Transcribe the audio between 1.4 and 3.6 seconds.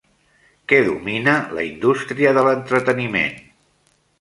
la indústria de l'entreteniment?